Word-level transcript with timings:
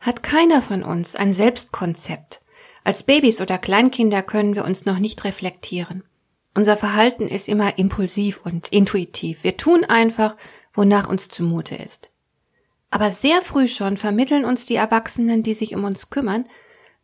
hat 0.00 0.22
keiner 0.22 0.62
von 0.62 0.82
uns 0.82 1.16
ein 1.16 1.32
Selbstkonzept. 1.32 2.40
Als 2.84 3.02
Babys 3.02 3.40
oder 3.40 3.58
Kleinkinder 3.58 4.22
können 4.22 4.54
wir 4.54 4.64
uns 4.64 4.86
noch 4.86 4.98
nicht 4.98 5.24
reflektieren. 5.24 6.04
Unser 6.54 6.76
Verhalten 6.76 7.28
ist 7.28 7.48
immer 7.48 7.78
impulsiv 7.78 8.40
und 8.44 8.68
intuitiv. 8.68 9.44
Wir 9.44 9.56
tun 9.56 9.84
einfach, 9.84 10.36
wonach 10.72 11.08
uns 11.08 11.28
zumute 11.28 11.74
ist. 11.74 12.10
Aber 12.90 13.10
sehr 13.10 13.42
früh 13.42 13.68
schon 13.68 13.96
vermitteln 13.96 14.44
uns 14.44 14.64
die 14.64 14.76
Erwachsenen, 14.76 15.42
die 15.42 15.54
sich 15.54 15.74
um 15.76 15.84
uns 15.84 16.08
kümmern, 16.08 16.46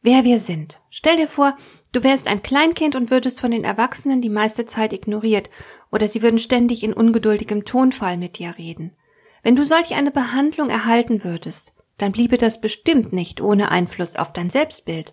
wer 0.01 0.25
wir 0.25 0.41
sind. 0.41 0.81
Stell 0.91 1.17
dir 1.17 1.29
vor, 1.29 1.57
du 1.93 2.03
wärst 2.03 2.27
ein 2.27 2.43
Kleinkind 2.43 2.97
und 2.97 3.11
würdest 3.11 3.41
von 3.41 3.51
den 3.51 3.65
Erwachsenen 3.65 4.23
die 4.23 4.31
meiste 4.31 4.65
Zeit 4.65 4.93
ignoriert, 4.93 5.51
oder 5.93 6.09
sie 6.09 6.23
würden 6.23 6.39
ständig 6.39 6.83
in 6.83 6.95
ungeduldigem 6.95 7.65
Tonfall 7.65 8.17
mit 8.17 8.39
dir 8.39 8.57
reden. 8.57 8.97
Wenn 9.43 9.57
du 9.57 9.65
solch 9.65 9.95
eine 9.95 10.11
Behandlung 10.11 10.71
erhalten 10.71 11.23
würdest, 11.23 11.74
dann 11.99 12.13
bliebe 12.13 12.39
das 12.39 12.61
bestimmt 12.61 13.13
nicht 13.13 13.41
ohne 13.41 13.71
Einfluss 13.71 14.17
auf 14.17 14.33
dein 14.33 14.51
Selbstbild. 14.51 15.13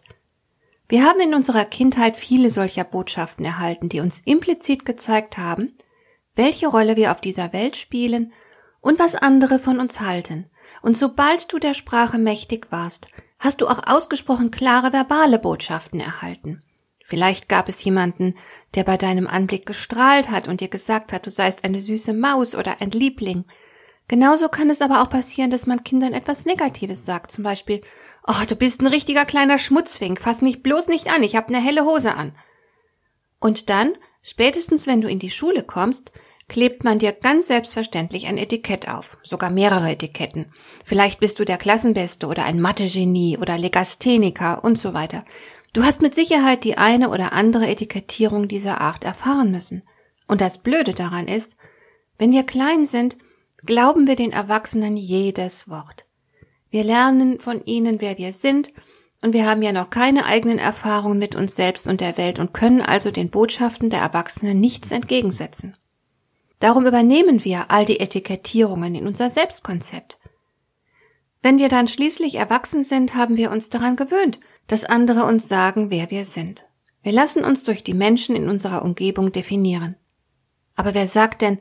Wir 0.88 1.06
haben 1.06 1.20
in 1.22 1.34
unserer 1.34 1.66
Kindheit 1.66 2.18
viele 2.18 2.50
solcher 2.50 2.84
Botschaften 2.84 3.46
erhalten, 3.46 3.88
die 3.88 4.02
uns 4.02 4.22
implizit 4.22 4.86
gezeigt 4.86 5.38
haben, 5.38 5.74
welche 6.36 6.68
Rolle 6.68 6.98
wir 6.98 7.12
auf 7.12 7.22
dieser 7.22 7.54
Welt 7.54 7.78
spielen 7.78 8.34
und 8.82 9.00
was 9.00 9.16
andere 9.16 9.59
von 9.59 9.80
uns 9.80 10.02
halten. 10.02 10.50
Und 10.82 10.98
sobald 10.98 11.52
du 11.52 11.59
der 11.59 11.74
Sprache 11.74 12.18
mächtig 12.18 12.72
warst, 12.72 13.08
hast 13.40 13.62
du 13.62 13.68
auch 13.68 13.88
ausgesprochen 13.88 14.52
klare 14.52 14.92
verbale 14.92 15.40
Botschaften 15.40 16.00
erhalten. 16.00 16.62
Vielleicht 17.04 17.50
gab 17.50 17.68
es 17.68 17.84
jemanden, 17.84 18.36
der 18.76 18.84
bei 18.84 18.98
deinem 18.98 19.28
Anblick 19.28 19.66
gestrahlt 19.66 20.30
hat 20.30 20.48
und 20.48 20.62
dir 20.62 20.70
gesagt 20.70 21.12
hat, 21.12 21.26
du 21.26 21.32
seist 21.32 21.64
eine 21.64 21.82
süße 21.82 22.14
Maus 22.14 22.56
oder 22.56 22.80
ein 22.80 22.92
Liebling, 22.92 23.46
Genauso 24.12 24.50
kann 24.50 24.70
es 24.70 24.81
aber 24.81 25.02
auch 25.02 25.09
passieren, 25.09 25.52
dass 25.52 25.67
man 25.67 25.86
Kindern 25.86 26.12
etwas 26.12 26.44
Negatives 26.44 27.06
sagt. 27.06 27.31
Zum 27.31 27.45
Beispiel, 27.45 27.81
oh, 28.28 28.44
du 28.45 28.58
bist 28.58 28.81
ein 28.81 28.88
richtiger 28.88 29.23
kleiner 29.23 29.58
Schmutzfink, 29.58 30.20
fass 30.20 30.42
mich 30.42 30.62
bloß 30.62 30.90
nicht 30.90 31.09
an, 31.09 31.23
ich 31.23 31.38
hab 31.38 31.50
ne 31.50 31.64
helle 31.64 31.86
Hose 31.86 32.14
an. 32.14 32.36
Und 33.40 33.70
dann, 33.70 33.94
spätestens 34.22 34.86
wenn 34.86 35.00
du 35.00 35.08
in 35.08 35.20
die 35.20 35.30
Schule 35.30 35.64
kommst, 35.64 36.12
klebt 36.50 36.84
man 36.84 37.00
dir 37.00 37.14
ganz 37.14 37.48
selbstverständlich 37.48 38.28
ein 38.28 38.38
Etikett 38.38 38.90
auf, 38.90 39.18
sogar 39.23 39.50
mehrere 39.50 39.90
Etiketten. 39.90 40.52
Vielleicht 40.84 41.22
bist 41.22 41.40
du 41.40 41.46
der 41.46 41.58
Klassenbeste 41.58 42.28
oder 42.28 42.44
ein 42.44 42.59
Mathe-Genie 42.59 43.38
oder 43.38 43.58
Legastheniker 43.58 44.62
und 44.62 44.78
so 44.78 44.94
weiter. 44.94 45.23
Du 45.72 45.86
hast 45.86 46.02
mit 46.02 46.16
Sicherheit 46.16 46.66
die 46.66 46.78
eine 46.78 47.12
oder 47.12 47.31
andere 47.31 47.66
Etikettierung 47.66 48.50
dieser 48.50 48.81
Art 48.81 49.06
erfahren 49.06 49.52
müssen. 49.52 49.84
Und 50.28 50.42
das 50.42 50.58
Blöde 50.58 50.94
daran 50.94 51.30
ist, 51.30 51.53
wenn 52.18 52.34
wir 52.34 52.44
klein 52.44 52.86
sind, 52.86 53.16
glauben 53.66 54.08
wir 54.08 54.16
den 54.16 54.31
Erwachsenen 54.31 54.98
jedes 54.98 55.70
Wort. 55.70 56.06
Wir 56.70 56.84
lernen 56.84 57.40
von 57.40 57.64
ihnen, 57.66 58.02
wer 58.02 58.18
wir 58.18 58.34
sind, 58.34 58.72
und 59.22 59.34
wir 59.34 59.48
haben 59.48 59.62
ja 59.62 59.72
noch 59.72 59.90
keine 59.90 60.26
eigenen 60.26 60.58
Erfahrungen 60.58 61.20
mit 61.20 61.36
uns 61.36 61.56
selbst 61.56 61.88
und 61.88 62.02
der 62.02 62.18
Welt 62.18 62.40
und 62.40 62.53
können 62.53 62.81
also 62.81 63.12
den 63.12 63.30
Botschaften 63.30 63.90
der 63.90 64.00
Erwachsenen 64.00 64.59
nichts 64.59 64.90
entgegensetzen. 64.90 65.78
Darum 66.59 66.86
übernehmen 66.86 67.44
wir 67.44 67.69
all 67.69 67.86
die 67.86 68.00
Etikettierungen 68.00 68.96
in 68.96 69.08
unser 69.08 69.30
Selbstkonzept. 69.30 70.18
Wenn 71.44 71.57
wir 71.57 71.69
dann 71.69 71.88
schließlich 71.88 72.36
erwachsen 72.36 72.84
sind, 72.84 73.16
haben 73.16 73.38
wir 73.38 73.52
uns 73.52 73.69
daran 73.69 73.96
gewöhnt, 73.96 74.40
dass 74.68 74.86
andere 74.86 75.25
uns 75.25 75.47
sagen, 75.47 75.90
wer 75.90 76.12
wir 76.12 76.25
sind. 76.25 76.66
Wir 77.03 77.12
lassen 77.12 77.44
uns 77.44 77.63
durch 77.63 77.84
die 77.84 77.96
Menschen 77.96 78.36
in 78.36 78.47
unserer 78.47 78.84
Umgebung 78.84 79.31
definieren. 79.31 79.96
Aber 80.75 80.94
wer 80.94 81.07
sagt 81.07 81.41
denn, 81.41 81.59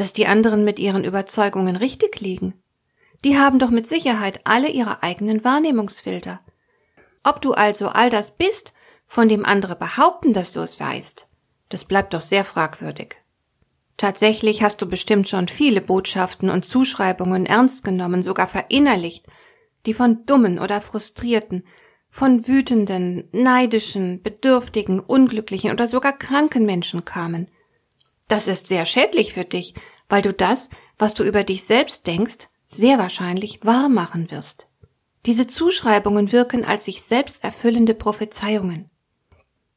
dass 0.00 0.14
die 0.14 0.26
anderen 0.26 0.64
mit 0.64 0.78
ihren 0.78 1.04
Überzeugungen 1.04 1.76
richtig 1.76 2.20
liegen. 2.20 2.54
Die 3.22 3.38
haben 3.38 3.58
doch 3.58 3.68
mit 3.68 3.86
Sicherheit 3.86 4.40
alle 4.44 4.70
ihre 4.70 5.02
eigenen 5.02 5.44
Wahrnehmungsfilter. 5.44 6.40
Ob 7.22 7.42
du 7.42 7.52
also 7.52 7.88
all 7.88 8.08
das 8.08 8.34
bist, 8.34 8.72
von 9.06 9.28
dem 9.28 9.44
andere 9.44 9.76
behaupten, 9.76 10.32
dass 10.32 10.54
du 10.54 10.60
es 10.60 10.78
seist, 10.78 11.28
das 11.68 11.84
bleibt 11.84 12.14
doch 12.14 12.22
sehr 12.22 12.44
fragwürdig. 12.44 13.16
Tatsächlich 13.98 14.62
hast 14.62 14.80
du 14.80 14.88
bestimmt 14.88 15.28
schon 15.28 15.48
viele 15.48 15.82
Botschaften 15.82 16.48
und 16.48 16.64
Zuschreibungen 16.64 17.44
ernst 17.44 17.84
genommen, 17.84 18.22
sogar 18.22 18.46
verinnerlicht, 18.46 19.26
die 19.84 19.92
von 19.92 20.24
dummen 20.24 20.58
oder 20.58 20.80
frustrierten, 20.80 21.66
von 22.08 22.48
wütenden, 22.48 23.28
neidischen, 23.32 24.22
bedürftigen, 24.22 24.98
unglücklichen 24.98 25.72
oder 25.72 25.86
sogar 25.86 26.16
kranken 26.16 26.64
Menschen 26.64 27.04
kamen– 27.04 27.50
das 28.30 28.48
ist 28.48 28.66
sehr 28.66 28.86
schädlich 28.86 29.32
für 29.32 29.44
dich, 29.44 29.74
weil 30.08 30.22
du 30.22 30.32
das, 30.32 30.68
was 30.98 31.14
du 31.14 31.24
über 31.24 31.44
dich 31.44 31.64
selbst 31.64 32.06
denkst, 32.06 32.48
sehr 32.66 32.98
wahrscheinlich 32.98 33.64
wahr 33.64 33.88
machen 33.88 34.30
wirst. 34.30 34.68
Diese 35.26 35.46
Zuschreibungen 35.46 36.32
wirken 36.32 36.64
als 36.64 36.84
sich 36.84 37.02
selbst 37.02 37.44
erfüllende 37.44 37.94
Prophezeiungen. 37.94 38.90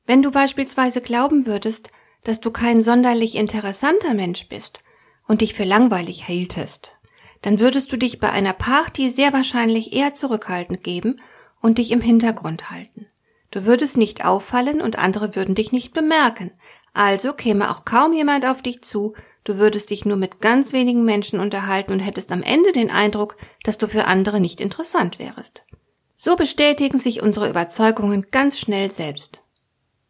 Wenn 0.05 0.21
du 0.21 0.31
beispielsweise 0.31 1.01
glauben 1.01 1.45
würdest, 1.45 1.89
dass 2.23 2.39
du 2.39 2.51
kein 2.51 2.81
sonderlich 2.81 3.35
interessanter 3.35 4.13
Mensch 4.13 4.47
bist 4.47 4.83
und 5.27 5.41
dich 5.41 5.53
für 5.53 5.65
langweilig 5.65 6.25
hieltest, 6.25 6.93
dann 7.41 7.59
würdest 7.59 7.91
du 7.91 7.97
dich 7.97 8.19
bei 8.19 8.31
einer 8.31 8.53
Party 8.53 9.09
sehr 9.09 9.33
wahrscheinlich 9.33 9.93
eher 9.93 10.15
zurückhaltend 10.15 10.83
geben 10.83 11.19
und 11.61 11.77
dich 11.77 11.91
im 11.91 12.01
Hintergrund 12.01 12.69
halten. 12.69 13.07
Du 13.53 13.65
würdest 13.65 13.97
nicht 13.97 14.25
auffallen 14.25 14.81
und 14.81 14.97
andere 14.97 15.35
würden 15.35 15.53
dich 15.53 15.71
nicht 15.71 15.93
bemerken, 15.93 16.49
also 16.91 17.33
käme 17.33 17.69
auch 17.69 17.85
kaum 17.85 18.11
jemand 18.11 18.47
auf 18.47 18.63
dich 18.63 18.81
zu, 18.81 19.13
du 19.43 19.59
würdest 19.59 19.91
dich 19.91 20.05
nur 20.05 20.17
mit 20.17 20.41
ganz 20.41 20.73
wenigen 20.73 21.05
Menschen 21.05 21.39
unterhalten 21.39 21.93
und 21.93 21.99
hättest 21.99 22.31
am 22.31 22.41
Ende 22.41 22.71
den 22.71 22.89
Eindruck, 22.89 23.37
dass 23.63 23.77
du 23.77 23.87
für 23.87 24.05
andere 24.05 24.39
nicht 24.39 24.59
interessant 24.59 25.19
wärest. 25.19 25.65
So 26.15 26.35
bestätigen 26.35 26.97
sich 26.97 27.21
unsere 27.21 27.47
Überzeugungen 27.47 28.25
ganz 28.31 28.57
schnell 28.57 28.89
selbst. 28.89 29.43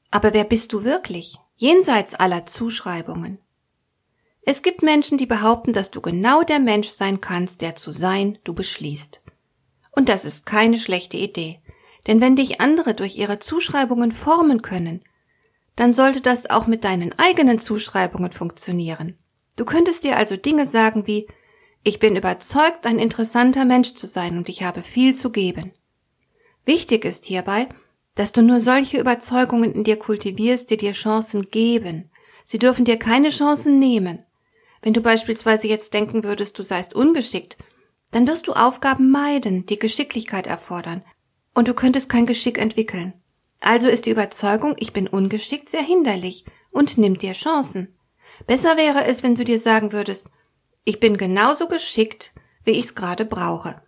Aber 0.09 0.33
wer 0.33 0.45
bist 0.45 0.71
du 0.71 0.85
wirklich, 0.85 1.37
jenseits 1.55 2.13
aller 2.13 2.45
Zuschreibungen? 2.45 3.39
Es 4.43 4.61
gibt 4.61 4.83
Menschen, 4.83 5.17
die 5.17 5.25
behaupten, 5.25 5.73
dass 5.73 5.91
du 5.91 5.99
genau 5.99 6.43
der 6.43 6.59
Mensch 6.59 6.87
sein 6.87 7.19
kannst, 7.19 7.59
der 7.59 7.75
zu 7.75 7.91
sein 7.91 8.37
du 8.45 8.53
beschließt. 8.53 9.19
Und 9.91 10.07
das 10.07 10.23
ist 10.23 10.45
keine 10.45 10.79
schlechte 10.79 11.17
Idee. 11.17 11.59
Denn 12.07 12.21
wenn 12.21 12.35
dich 12.35 12.59
andere 12.59 12.93
durch 12.93 13.17
ihre 13.17 13.39
Zuschreibungen 13.39 14.11
formen 14.11 14.61
können, 14.61 15.01
dann 15.75 15.93
sollte 15.93 16.21
das 16.21 16.49
auch 16.49 16.67
mit 16.67 16.83
deinen 16.83 17.17
eigenen 17.17 17.59
Zuschreibungen 17.59 18.31
funktionieren. 18.31 19.17
Du 19.55 19.65
könntest 19.65 20.03
dir 20.03 20.17
also 20.17 20.35
Dinge 20.35 20.67
sagen 20.67 21.07
wie 21.07 21.27
Ich 21.83 21.99
bin 21.99 22.15
überzeugt, 22.15 22.85
ein 22.85 22.99
interessanter 22.99 23.65
Mensch 23.65 23.93
zu 23.95 24.07
sein 24.07 24.37
und 24.37 24.49
ich 24.49 24.63
habe 24.63 24.81
viel 24.81 25.15
zu 25.15 25.31
geben. 25.31 25.73
Wichtig 26.65 27.05
ist 27.05 27.25
hierbei, 27.25 27.67
dass 28.15 28.31
du 28.31 28.41
nur 28.41 28.59
solche 28.59 28.99
Überzeugungen 28.99 29.73
in 29.73 29.83
dir 29.83 29.97
kultivierst, 29.97 30.69
die 30.69 30.77
dir 30.77 30.93
Chancen 30.93 31.49
geben. 31.49 32.09
Sie 32.45 32.59
dürfen 32.59 32.85
dir 32.85 32.97
keine 32.97 33.29
Chancen 33.29 33.79
nehmen. 33.79 34.23
Wenn 34.81 34.93
du 34.93 35.01
beispielsweise 35.01 35.67
jetzt 35.67 35.93
denken 35.93 36.23
würdest, 36.23 36.59
du 36.59 36.63
seist 36.63 36.93
ungeschickt, 36.93 37.57
dann 38.11 38.27
wirst 38.27 38.47
du 38.47 38.53
Aufgaben 38.53 39.09
meiden, 39.09 39.65
die 39.65 39.79
Geschicklichkeit 39.79 40.45
erfordern, 40.45 41.03
und 41.53 41.67
du 41.67 41.73
könntest 41.73 42.09
kein 42.09 42.25
Geschick 42.25 42.57
entwickeln. 42.57 43.13
Also 43.59 43.87
ist 43.87 44.05
die 44.05 44.11
Überzeugung, 44.11 44.75
ich 44.77 44.93
bin 44.93 45.07
ungeschickt, 45.07 45.69
sehr 45.69 45.81
hinderlich 45.81 46.45
und 46.71 46.97
nimmt 46.97 47.21
dir 47.21 47.33
Chancen. 47.33 47.97
Besser 48.47 48.77
wäre 48.77 49.05
es, 49.05 49.23
wenn 49.23 49.35
du 49.35 49.45
dir 49.45 49.59
sagen 49.59 49.93
würdest, 49.93 50.29
ich 50.83 50.99
bin 50.99 51.17
genauso 51.17 51.67
geschickt, 51.67 52.33
wie 52.65 52.71
ich 52.71 52.85
es 52.85 52.95
gerade 52.95 53.25
brauche. 53.25 53.81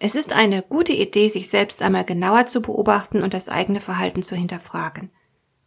Es 0.00 0.16
ist 0.16 0.32
eine 0.32 0.62
gute 0.62 0.92
Idee, 0.92 1.28
sich 1.28 1.48
selbst 1.48 1.82
einmal 1.82 2.04
genauer 2.04 2.46
zu 2.46 2.60
beobachten 2.60 3.22
und 3.22 3.32
das 3.32 3.48
eigene 3.48 3.80
Verhalten 3.80 4.22
zu 4.22 4.34
hinterfragen. 4.34 5.10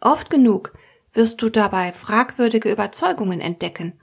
Oft 0.02 0.30
genug 0.30 0.74
wirst 1.14 1.42
du 1.42 1.50
dabei 1.50 1.92
fragwürdige 1.92 2.72
Überzeugungen 2.72 3.40
entdecken, 3.40 4.00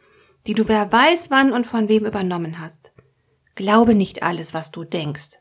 die 0.47 0.55
du 0.55 0.67
wer 0.67 0.91
weiß 0.91 1.31
wann 1.31 1.53
und 1.53 1.67
von 1.67 1.89
wem 1.89 2.07
übernommen 2.07 2.59
hast. 2.59 2.93
Glaube 3.55 3.95
nicht 3.95 4.23
alles, 4.23 4.55
was 4.55 4.71
du 4.71 4.85
denkst. 4.85 5.41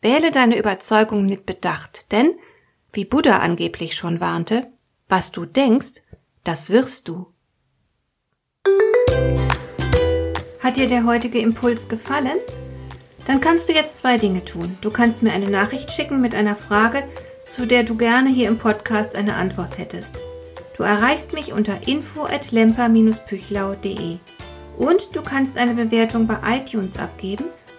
Wähle 0.00 0.30
deine 0.30 0.58
Überzeugungen 0.58 1.26
mit 1.26 1.44
Bedacht, 1.44 2.12
denn 2.12 2.34
wie 2.92 3.04
Buddha 3.04 3.38
angeblich 3.38 3.96
schon 3.96 4.20
warnte, 4.20 4.68
was 5.08 5.32
du 5.32 5.44
denkst, 5.44 6.02
das 6.44 6.70
wirst 6.70 7.08
du. 7.08 7.26
Hat 10.60 10.76
dir 10.76 10.86
der 10.86 11.04
heutige 11.04 11.40
Impuls 11.40 11.88
gefallen? 11.88 12.38
Dann 13.26 13.40
kannst 13.40 13.68
du 13.68 13.72
jetzt 13.72 13.98
zwei 13.98 14.18
Dinge 14.18 14.44
tun. 14.44 14.78
Du 14.80 14.90
kannst 14.90 15.22
mir 15.22 15.32
eine 15.32 15.50
Nachricht 15.50 15.92
schicken 15.92 16.20
mit 16.20 16.34
einer 16.34 16.54
Frage, 16.54 17.02
zu 17.44 17.66
der 17.66 17.82
du 17.82 17.96
gerne 17.96 18.30
hier 18.30 18.48
im 18.48 18.58
Podcast 18.58 19.16
eine 19.16 19.34
Antwort 19.34 19.78
hättest. 19.78 20.22
Du 20.76 20.84
erreichst 20.84 21.32
mich 21.32 21.52
unter 21.52 21.88
info 21.88 22.24
at 22.24 22.52
lemper-püchlau.de 22.52 24.18
und 24.78 25.16
du 25.16 25.22
kannst 25.22 25.58
eine 25.58 25.74
Bewertung 25.74 26.26
bei 26.28 26.38
iTunes 26.56 26.98
abgeben, 26.98 27.46